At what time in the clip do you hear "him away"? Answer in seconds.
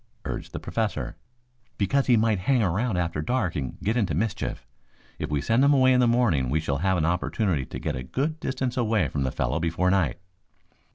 5.63-5.93